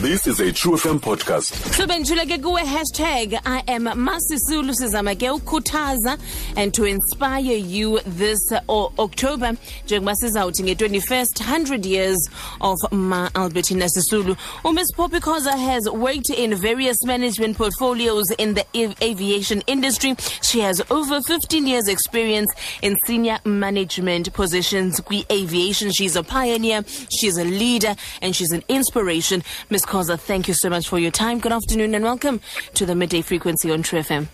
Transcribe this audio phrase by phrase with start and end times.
[0.00, 1.52] This is a True FM podcast.
[1.76, 6.18] Hlubentshule ke kuwe hashtag I am Masisulu sizama ke ukukhuthaza
[6.56, 8.60] and to inspire you this uh,
[8.98, 9.52] October
[9.86, 12.28] njengoba sizawuthi nge-21st 100 years
[12.62, 14.36] of Ma Albertina Sisulu.
[14.72, 20.14] Miss Poppy Khoza has worked in various management portfolios in the av- aviation industry.
[20.42, 25.90] She has over 15 years experience in senior management positions kwi-aviation.
[25.92, 29.42] She's a pioneer, she's a leader and she's an inspiration.
[29.68, 31.40] Miss Khoza, thank you so much for your time.
[31.40, 32.40] Good afternoon and welcome
[32.74, 34.28] to the midday frequency on True FM.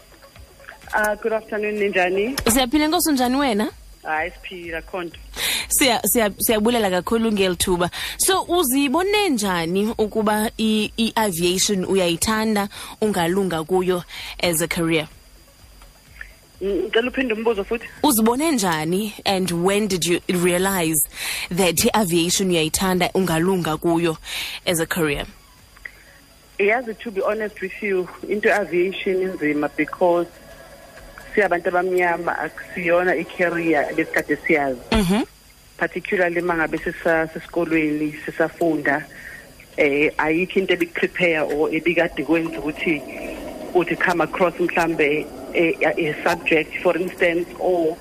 [0.92, 3.70] Uh, good afternoon ninjani Siyaphila nkosi njani wena?
[4.02, 5.18] hayi siphila khonto
[5.68, 7.90] Siya siya siyabulela kakhulu ngelithuba.
[8.18, 12.68] So uzibone njani ukuba i, i aviation uyayithanda
[13.00, 14.04] ungalunga kuyo
[14.42, 15.08] as a career?
[16.64, 21.02] ngicela uphinde umbuzo futhi Uzibone njani and when did you realize
[21.50, 24.16] that i-aviation uyayithanda ungalunga kuyo
[24.66, 25.26] as a career?
[26.58, 30.28] Yazi to be honest with you into aviation inzima because
[31.34, 35.22] siyabantu abamnyama akusiyona i-career besikade siyazi Mhm.
[35.76, 39.04] particularly mangabe sisesikolweni sisafunda
[39.76, 43.02] eh ayikho into ebikuprepare or ebikade kwenza ukuthi
[43.74, 47.96] uthi come across mhlambe a, a subject for instance or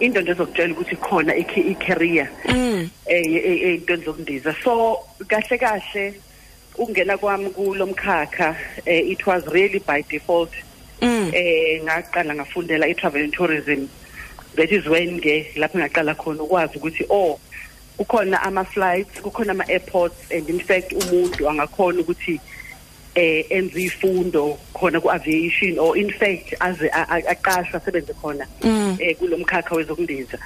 [0.00, 2.90] into nje ezokutshela ukuthi khona i-career Mm.
[3.06, 6.14] eh ey'ntweni zokundiza so kahle kahle
[6.78, 10.50] ukungena kwami kulo mkhakha eh it was really by default
[11.02, 11.30] Mm.
[11.34, 13.86] eh ngaqala ngafundela i-travel and tourism
[14.56, 17.38] that is when ke lapho ngaqala khona ukwazi ukuthi oh
[17.98, 22.40] kukhona ama-flights kukhona ama-airports and in fact umuntu angakhona ukuthi
[23.14, 28.96] eh enze ifundo khona ku-aviation or in fact aze a- a- aqashwe asebenze khona Mm.
[29.00, 30.38] eh kulomkhakha wezokundiza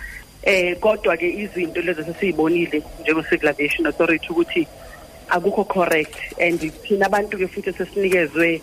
[0.42, 4.66] eh kodwa ke izinto lezo sesiyibonile njenge-civil aviation authority ukuthi
[5.30, 6.16] akukho correct.
[6.40, 8.60] And thina abantu ke futhi sesinikezwe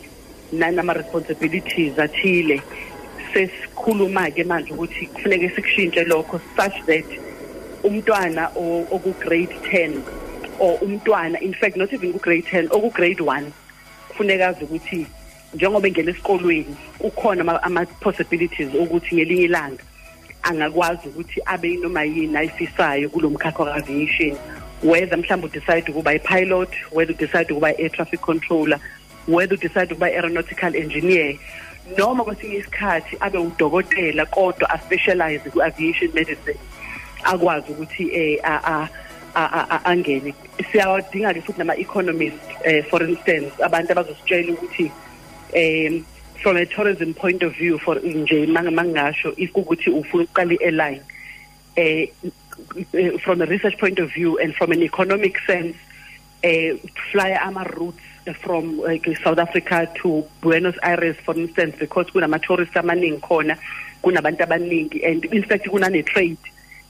[0.54, 2.62] nanama-responsibilities athile.
[3.34, 7.06] Sesikhuluma ke manje ukuthi kufuneke sikushintshe lokho such that
[7.84, 8.50] umntwana
[8.92, 10.02] oku-grade 10
[10.60, 13.44] or umntwana in fact not even ku-grade 10 oku-grade 1
[14.10, 15.06] kufuneka azi ukuthi
[15.54, 19.84] njengoba engena esikolweni kukhona ama- ama-possibilities ukuthi ngelinye ilanga
[20.44, 24.38] angakwazi ukuthi abe noma yini ayifisayo kulo mkhakha wa-aviation
[24.84, 28.80] whether mhlawumbe udecide ukuba i-pilot whether udecide ukuba i-air traffic controller
[29.28, 31.36] whether udecide ukuba i-aeronautical engineer
[31.98, 36.60] noma kwesinye isikhathi abe udokotela kodwa aspecialize ku-aviation medicine
[37.24, 38.88] akwazi ukuthi a-
[39.86, 40.34] angene.
[40.72, 44.92] Siyawadinga ke futhi nama-economist eh for instance abantu abazositshela ukuthi
[45.54, 46.06] um
[46.42, 51.02] from a tourism point of view for nje mangingasho if kukuthi ufuna ukuqala i-airline
[51.76, 52.10] eh
[52.94, 55.76] eh, from a research point of view and from an economic sense
[56.44, 56.78] eh
[57.12, 58.00] fly ama routes
[58.34, 58.82] from
[59.24, 63.58] South Africa to Buenos Aires for instance because kunama tourists amaningi khona
[64.04, 65.08] kunabantu abaningi.
[65.10, 66.38] And in fact kunane trade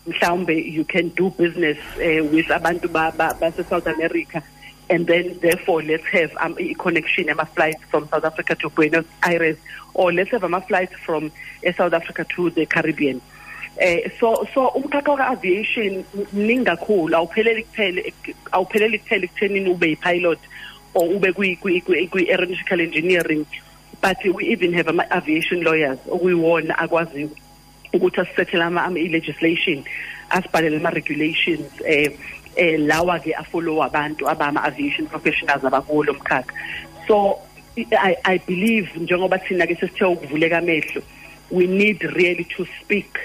[0.07, 4.43] mhlawumbe you can do business uh, with abantu ba, ba, base South America.
[4.89, 9.05] And then therefore let's have um, a connection ama flights from South Africa to Buenos
[9.23, 9.57] Aires
[9.93, 11.31] or let's have ama flights from
[11.65, 13.21] uh, South Africa to the Caribbean
[13.79, 18.01] eh so so umkhakha wa aviation mningi kakhulu awupheleli kuphela
[18.51, 20.39] awupheleli kuphela ekuthenini ube yipilot
[20.93, 23.45] or ube kwi kwi kwi- kwi aeronautical engineering
[24.01, 27.29] but we even have ama aviation lawyers okuyiwona akwazi
[27.93, 29.83] ukuthi asisethele ama ama legislation
[30.29, 32.11] asibhalele ama regulations eh
[32.55, 36.53] eh lawa ke afollow abantu abama aviation professionals abakulo mkhakha.
[37.07, 37.39] So
[37.77, 41.01] i i believe njengoba thina ke sesithe ukuvuleka amehlo
[41.51, 43.19] we need really to speak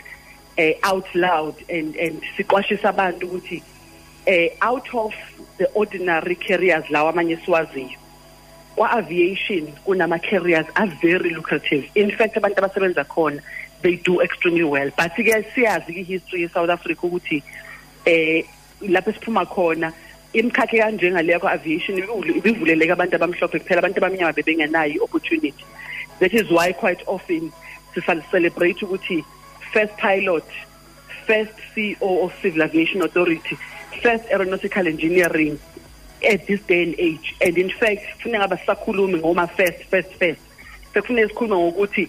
[0.59, 3.63] uh, out loud and and siqwashisa abantu ukuthi
[4.27, 5.15] uh, out of
[5.59, 7.99] the ordinary careers lawa amanye siwaziyo
[8.77, 11.91] kwa-aviation kunama-careers are very lucrative.
[11.95, 13.43] In fact abantu abasebenza khona
[13.83, 14.91] they do extremely well.
[14.97, 17.43] But ke siyazi i-history ye-south africa ukuthi
[18.07, 18.45] eh
[18.81, 19.93] lapho esiphuma khona
[20.33, 25.65] imikhakha kanjengaleya kwa-aviation ibivule- ibivuleleke abantu abamhlophe kuphela abantu abamnyama bebengenayo i-opportunity.
[26.21, 27.53] That is why quite often
[27.95, 29.25] sisal-celebrate ukuthi
[29.73, 30.45] first pilot
[31.27, 33.57] first CEO of Civil Aviation Authority
[34.03, 35.59] first aeronautical engineering
[36.29, 37.35] at this day and age.
[37.41, 40.41] And in fact kufuneka basakhulumi ngoma first first first.
[40.95, 42.09] Sekufuneka sikhuluma ngokuthi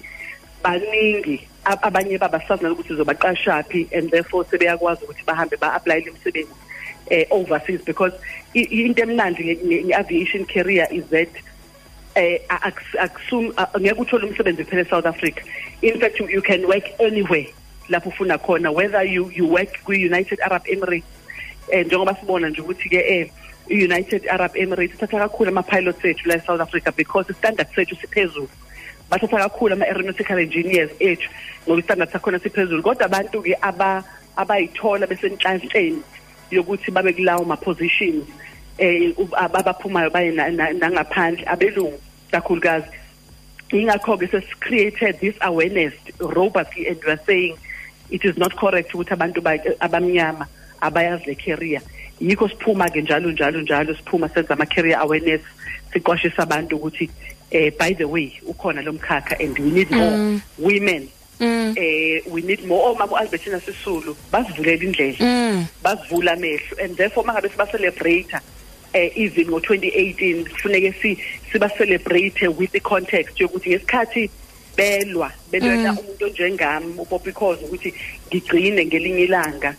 [0.63, 6.53] baningi ab- abanye babasazi ukuthi zobaqashaphi and therefore sebeyakwazi ukuthi bahambe ba-applyele imisebenzi
[7.11, 7.81] eh, overseas.
[7.85, 8.13] Because
[8.53, 11.29] into emnandi nge- nge- nge-aviation career is that
[12.15, 15.41] eh aks- akusum a- ngeke uthole umsebenzi kuphela eSouth Africa.
[15.81, 17.47] In fact you, you can work anywhere
[17.89, 21.03] lapho ufuna khona whether you you work kwi United Arab Emirates.
[21.71, 23.29] Eh njengoba sibona nje ukuthi ke eh
[23.69, 28.49] i-united arab emirates ithatha kakhulu ama-pilots ethu la e-south africa because istandard sethu siphezulu.
[29.09, 31.29] Bathatha kakhulu ama-aeronautical engineers ethu
[31.67, 32.83] ngoba istandard sakhona siphezulu.
[32.83, 33.55] Kodwa abantu-ke
[34.35, 36.01] abayithola besenhlanhleni
[36.51, 38.25] yokuthi babe kulawo ma-positions.
[38.77, 41.99] Eh abaphumayo baye nangaphandle abelungu
[42.31, 42.87] kakhulukazi
[43.71, 47.57] ingakho-ke sesi-created this awareness robustly and we are saying
[48.09, 49.41] it is not correct ukuthi abantu
[49.79, 50.47] abamnyama
[50.81, 51.81] abayazi le career
[52.21, 55.41] yikho siphuma-ke njalo njalo njalo siphuma senza ama-career awareness
[55.93, 57.09] siqwashisa abantu ukuthi
[57.51, 60.41] eh by the way ukhona lo mkhakha and we need more mm.
[60.59, 61.07] women
[61.39, 61.73] Mm.
[61.77, 65.65] eh we need more omama uAlbertina Sisulu basivulela indlela mm.
[65.83, 68.39] basivula amehlo and therefore mangabe siba celebrate eh
[68.93, 71.17] even ngo2018 kufuneke si
[71.51, 74.29] siba celebrate with the context yokuthi ngesikhathi
[74.77, 75.97] belwa belwela mm.
[75.97, 77.93] umuntu njengami uPoppy Khoza ukuthi
[78.27, 79.75] ngigcine ngelinye ilanga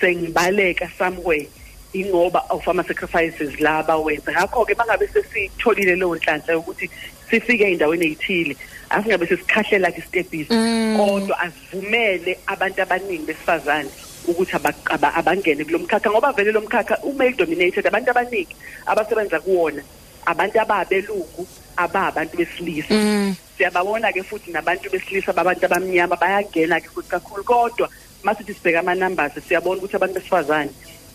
[0.00, 1.48] sengibaleka somewhere
[1.92, 6.90] ingoba of ama sacrifices laba wenza ngakho ke mangabe sesitholile leyo nhlanhla ukuthi
[7.30, 8.56] sifike endaweni ezithile
[8.90, 10.96] asingabe sesikhahlela ke stepisi mm.
[10.96, 13.90] kodwa asivumele abantu abaningi besifazane
[14.28, 14.56] ukuthi
[14.90, 18.54] abangene kulomkhakha ngoba vele lo mkhakha uma dominated abantu abaningi
[18.86, 19.82] abasebenza kuwona
[20.26, 21.46] abantu ababelungu
[21.76, 23.34] ababantu besilisa mm.
[23.56, 27.88] siyababona ke futhi nabantu besilisa babantu abamnyama bayangena ke futhi kakhulu kodwa
[28.22, 30.70] masithi sibheka ama numbers siyabona ukuthi abantu besifazane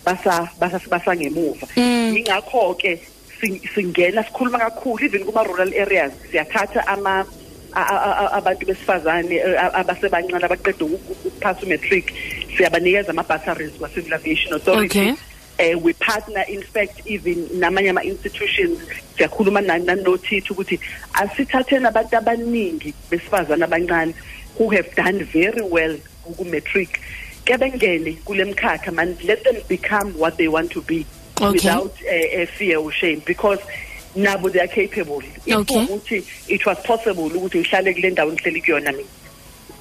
[0.05, 0.49] basa
[0.89, 2.17] basangemuva mm.
[2.17, 2.99] ingakho ke
[3.75, 7.25] singena sikhuluma kakhulu even kuma rural areas siyathatha ama
[7.73, 9.41] abantu besifazane
[9.73, 12.13] abasebancane abaqeda ukuphasa umatric
[12.57, 15.73] siyabanikeza ama-bursaries kwa-civil aviation authority okay.
[15.73, 18.79] uh, we partner in fact even namanye ama-institutions
[19.17, 20.79] siyakhuluma nanothithi ukuthi
[21.13, 24.13] asithatheni abantu abaningi besifazane abancane
[24.59, 25.97] who have done very well
[26.37, 26.99] ku-matric
[27.45, 31.05] ke bengene kule mkhakha man let them become what they want to be
[31.41, 31.51] okay.
[31.51, 33.59] without uh, fear or shame because
[34.15, 35.85] nabo they are capable okay.
[35.85, 39.09] ukuthi it was possible ukuthi ngihlale kule ndawo ngihleli kuyona mina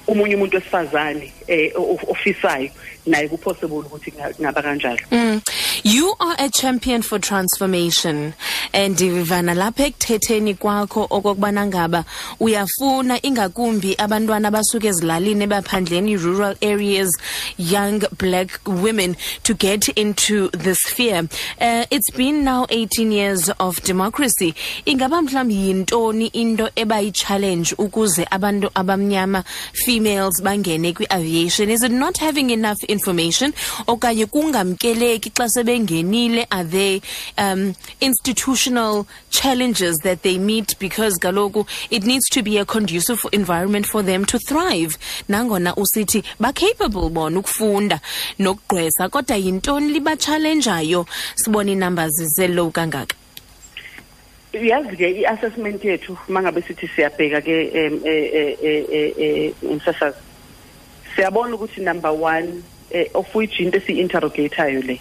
[0.07, 1.71] umunye umuntu wesifazane eh
[2.09, 2.69] ofisayo
[3.05, 4.99] naye kupossible ukuthi kungaba kanjalo.
[5.11, 5.41] Mm.
[5.83, 8.33] you are a champion for transformation.
[8.73, 12.05] And ivana lapha ekuthetheni kwakho okokubana ngaba
[12.39, 17.11] uyafuna ingakumbi abantwana abasuke ezilalini ebaphandleni rural areas
[17.57, 21.27] young black women to get into the sphere.
[21.59, 24.55] Uh, it's been now 18 years of democracy.
[24.85, 29.43] Ingaba mhlawumbi yintoni into ebayi-challenge ukuze abantu abamnyama
[29.73, 33.53] females bangene kwi-aviation is it not having enough information
[33.87, 37.01] okanye kungamkeleki xa sebengenile are there
[37.37, 43.85] um, institutional challenges that they meet because kaloku it needs to be a conducive environment
[43.85, 44.97] for them to thrive
[45.29, 47.99] nangona usithi ba-capable bona ukufunda
[48.39, 53.15] nokugqwesa kodwa yintoni libatshalenjayo sibone iinumbers ze-low kangaka
[54.53, 57.95] yazi ke i-assessment yethu mangabe sithi siyabheka ke um
[59.71, 60.22] emsasazi
[61.15, 62.61] siyabona ukuthi number 1
[62.91, 64.99] eh, of which into esiyi-interrogateayo le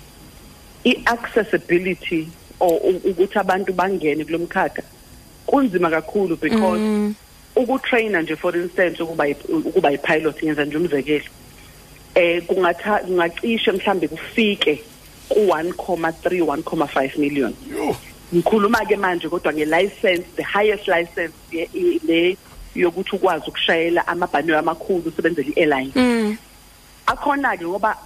[0.84, 2.28] i-accessibility
[2.60, 4.82] or ukuthi abantu bangene kulomkhakha
[5.46, 7.14] kunzima kakhulu because mm.
[7.56, 11.24] ukutraina nje for instance ukuba ukuba yipilot ngenza nje umzekelo
[12.14, 14.82] eh kungatha kungacishe mhlambe kufike
[15.28, 17.54] ku-1.3 1.5 million
[18.34, 21.34] ngikhuluma ke manje kodwa nge-license the highest license
[22.04, 22.36] le
[22.74, 26.36] yokuthi ukwazi ukushayela amabhanoyi amakhulu usebenzela i-airline mm.
[27.06, 27.96] akhona-ke ngoba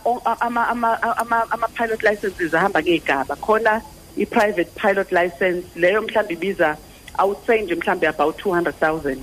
[1.50, 3.82] ama-pilot licenses ahamba ngey'gaba khona
[4.16, 6.76] i-private pilot license leyo mhlawumbe ibiza
[7.18, 9.16] I would say nje mhlambe about 200,000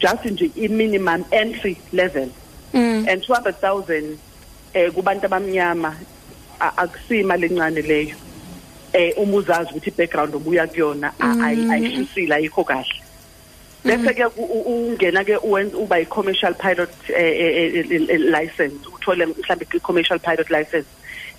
[0.00, 2.28] just nje i-minimum entry level
[2.72, 3.08] mm.
[3.08, 4.16] and 200,000
[4.74, 5.96] eh kubantu abamnyama
[6.60, 8.16] akusima lencane leyo
[8.92, 11.70] eh uma uzazi ukuthi i-background obuya kuyona mm.
[11.70, 13.02] ayishusile ayikho kahle
[13.84, 14.24] bese ke
[14.66, 15.38] ungena ke
[15.74, 16.90] uba i-commercial pilot
[18.08, 20.86] license uthole mhlambe i-commercial pilot license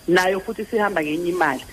[0.07, 1.65] nayo futhi sihamba ngenye imali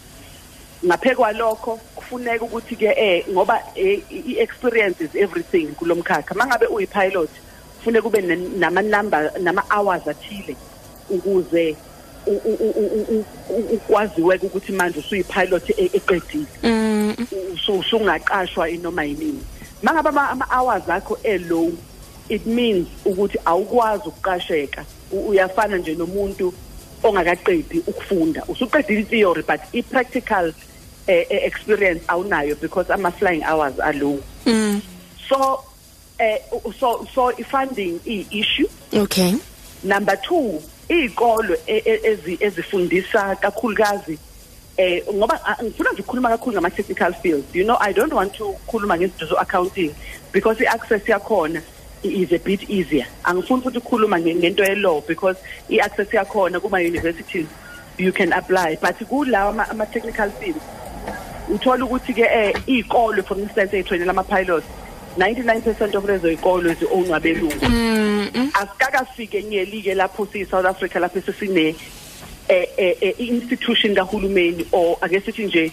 [0.84, 7.30] ngaphekwa lokho kufuneka ukuthi ke eh ngoba i-experience is everything kulomkhakha mangabe uyipilot
[7.76, 8.20] kufuneka kube
[8.58, 10.56] nama number nama hours athile
[11.10, 11.76] ukuze
[13.72, 16.46] ukwaziwe ukuthi manje usuyipilot eqedile
[17.68, 19.40] usungaqashwa inoma yini
[19.86, 21.72] mangabe ama hours akho elow
[22.28, 24.84] it means ukuthi awukwazi ukuqasheka.
[25.12, 26.54] Uyafana nje nomuntu
[27.02, 28.42] ongakaqedi ukufunda.
[28.48, 30.52] Usuqedile theory but i-practical
[31.06, 34.82] eh, experience awunayo because ama flying hours are low mm.
[35.28, 35.64] so
[36.18, 36.38] eh
[36.78, 39.34] so so funding i issue okay.
[39.84, 41.56] Number 2 izikolo
[42.40, 44.18] ezifundisa kakhulukazi
[44.78, 47.54] eh ngoba ah, ngifuna nje ukukhuluma kakhulu ngama technical fields.
[47.54, 49.94] You know i don't want to ukukhuluma ngezinto zo accounting
[50.32, 51.62] because i-access yakhona
[52.04, 53.06] i- is a bit easier.
[53.24, 55.38] Angifuni futhi ukukhuluma nge- ngento ye-law because
[55.70, 57.46] i-access yakhona kuma-universities
[57.98, 58.76] you can apply.
[58.80, 60.60] But kulawa ama- ama-technical fields
[61.48, 64.64] uthola ukuthi-ke eh iy'kole for instance ey'trainela ama-pilot
[65.16, 67.54] 99 percent of lezo y'kolo zi-ownwa belungu
[68.54, 71.76] asikakafike nyeli-ke lapho siyi-south africa lapho sesine eh eh eh,
[73.18, 75.72] i-institution kahulumeni or ake sithi nje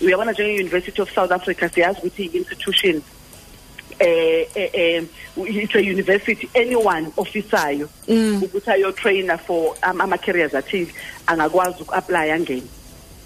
[0.00, 3.02] uyabona njenge-university of south africa siyazi ukuthi i-institution
[3.98, 5.04] eh eh eh
[5.36, 7.88] it's a university anyone ofisayo
[8.42, 10.92] ukuthi ayo trainer for um, ama careers athile
[11.26, 12.62] angakwazi uku-apply angene.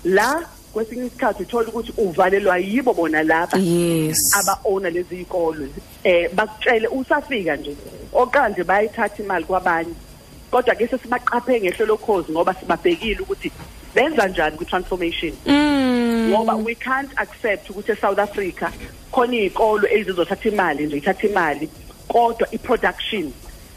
[0.05, 4.35] La kwesinye isikhathi uthola ukuthi uvalelwa yibo bona laba yes.
[4.37, 5.69] aba-owner lezi y'kolo.
[6.05, 7.77] Eh bakutshele usafika nje
[8.13, 9.95] oqala nje bayayithatha imali kwabanye.
[10.51, 13.53] Kodwa ke sesibaqaphe ngehlelo cause ngoba sibabhekile ukuthi
[13.95, 16.29] benza njani kwi-transformation mm.
[16.31, 18.69] ngoba we can't accept ukuthi eSouth Africa
[19.13, 21.69] khona izikolo ezizothatha imali nje ithatha imali
[22.09, 23.33] kodwa i-production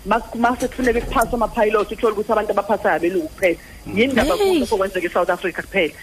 [0.06, 3.58] mase kufuneka kuphasa ama-pilot uthola ukuthi abantu abaphasayo belungu kuphela.
[3.96, 4.60] Yini ndaba Hey.
[4.60, 5.94] lokho kwenzeka eSouth Africa kuphela?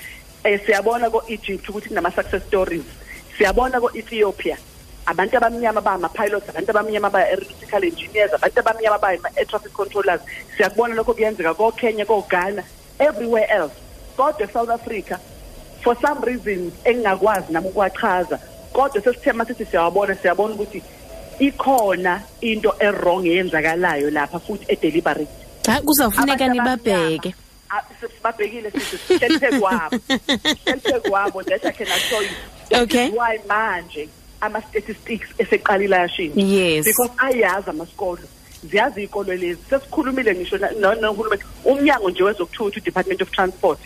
[0.45, 2.85] Eh siyabona ko-Egypt ukuthi kunama-success stories.
[3.39, 4.57] Siyabona ko-Ethiopia.
[5.07, 10.21] Abantu abamnyama bama-pilots abantu abamnyama ba-aeronautical engineers abantu abamnyama ba-air traffic controllers.
[10.57, 12.63] Siyakubona lokho kuyenzeka ko-Kenya ko-Ghana
[12.99, 13.75] everywhere else.
[14.17, 15.19] Kodwa eSouth Africa
[15.83, 18.39] for some reason engingakwazi nami ukuwachaza
[18.73, 20.83] kodwa sesithema sithi siyawabona siyabona ukuthi
[21.39, 25.29] ikhona into errong eyenzakalayo lapha futhi edeliberate
[25.67, 27.35] hayi kuzawufuneka Abantu nibabheke.
[27.35, 27.35] Abamnyama,
[27.71, 32.29] ah, sibabhekile sithi sihleliphe kwabo sihleliphe kwabo that I can assure you.
[32.71, 33.11] That is Okay.
[33.11, 34.09] why manje
[34.41, 36.85] ama-statistics eseqalile ayashintsha Yes.
[36.85, 38.23] because ayazi amasikolo
[38.71, 39.59] ziyazi iy'kolo lezi.
[39.71, 41.43] Sesikhulumile ngisho na- no- nohulumeni.
[41.65, 43.79] Umnyango nje wezokuthutha i-department of transport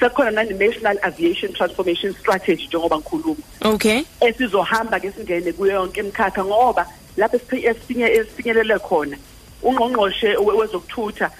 [0.00, 3.42] sekhona nane-national aviation transformation strategy njengoba ngikhuluma.
[3.64, 4.02] Okay.
[4.20, 9.16] Esizohamba ke singene kuyo yonke imikhakha ngoba lapho esifi- esifinye- esifinyelele khona
[9.62, 11.30] ungqongqoshe we- wezokuthutha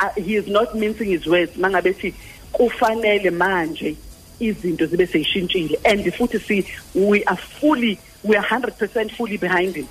[0.00, 1.56] uh, he is not mincing his words.
[1.56, 2.14] Mangabe thi
[2.52, 3.96] kufanele manje
[4.40, 9.86] izinto zibe seyishintshile and futhi si we are fully we are 100% fully behind him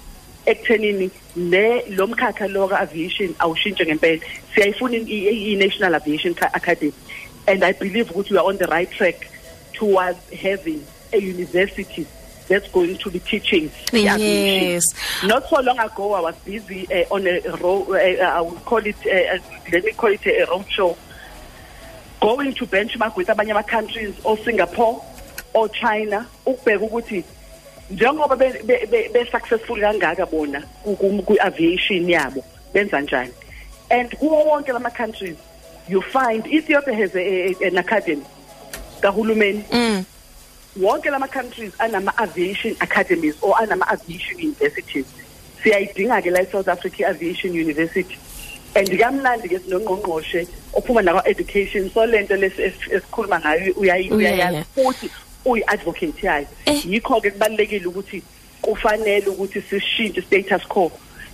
[0.45, 4.21] ekuthenini le lo mkhakha lo ka-aviation awushintshe ngempela
[4.55, 6.93] siyayifuna i-national aviation academy
[7.47, 9.27] and i believe ukuthi we are on the right track
[9.73, 12.07] towards having a university
[12.47, 13.71] that's going to be teaching.
[13.91, 14.83] Yes.
[15.23, 18.85] Not so long ago, I was busy uh, on a road, uh, I would call
[18.85, 19.39] it, uh,
[19.71, 20.97] let me call it a road show,
[22.25, 25.03] going to benchmark with abanye ama-countries, or Singapore,
[25.53, 27.23] or China, ukubheka ukuthi
[27.91, 33.31] njengoba be- be- be- be-successful kangaka bona ku- ku- ku-aviation yabo benza njani?
[33.91, 35.37] And kuwo wonke lama-countries
[35.87, 38.25] you find ethiopia has a, a, an academy
[39.01, 39.63] kahulumeni.
[39.69, 40.05] Mm.
[40.79, 45.05] wonke lama countries anama aviation academies or anama aviation universities.
[45.63, 48.17] Siyayidinga ke la eSouth Africa Aviation University.
[48.75, 55.09] And kamnandi ke sinongqongqoshe ophuma nakwa education so lento lesi es- esikhuluma ngayo uyayazi futhi
[55.45, 56.47] uyi advocate yayo.
[56.65, 56.85] Eh.
[56.85, 58.21] yikho ke kubalekile ukuthi
[58.61, 60.91] kufanele ukuthi sishintshe status quo.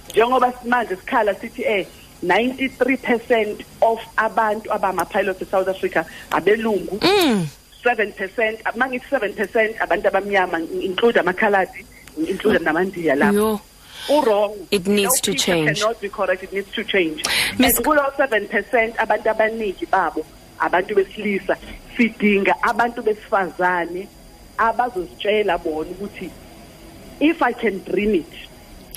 [0.09, 1.85] Njengoba manje sikhala sithi eh
[2.23, 6.99] 93% of abantu abama pilots eSouth Africa abelungu.
[7.01, 7.47] Mm.
[7.83, 11.85] 7% mangithi 7% abantu abamnyama include amakhaladi
[12.27, 13.59] include namandiya lapho.
[14.71, 15.79] It needs to change.
[15.79, 16.43] cannot be correct.
[16.43, 17.23] It needs to change.
[17.59, 20.25] Miss- and kulo 7% abantu abaningi babo
[20.59, 21.55] abantu besilisa
[21.97, 24.07] sidinga abantu besifazane
[24.57, 26.29] abazositshela bona ukuthi
[27.19, 28.33] if i can dream it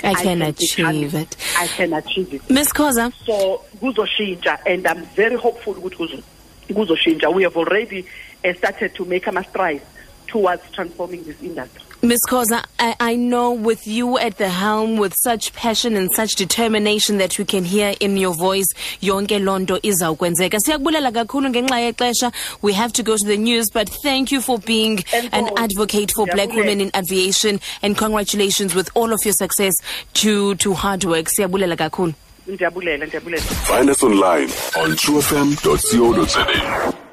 [0.03, 1.37] I can become achieve it.
[1.57, 2.51] i can achieve it.
[2.51, 3.11] Miss Khoza?
[3.25, 6.23] So kuzoshintsha and i'm very hopeful ukuthi kuzo-
[6.69, 7.33] kuzoshintsha.
[7.33, 8.05] We have already
[8.45, 9.85] uh, started to make ama strides
[10.27, 15.15] towards transforming this industry Miss Khoza, I, I know with you at the helm, with
[15.17, 18.67] such passion and such determination that we can hear in your voice,
[19.01, 20.61] yonke lonto izawukwenzeka.
[20.61, 22.31] Siyakubulela kakhulu ngenxa yexesha.
[22.61, 26.27] We have to go to the news, but thank you for being an advocate for
[26.27, 29.75] black women in aviation and congratulations with all of your success
[30.15, 31.29] to, to hard work.
[31.31, 32.13] Siyabulela kakhulu.
[32.47, 37.04] ndiyabulela ndiyabulela Find us online on truefm.co.za.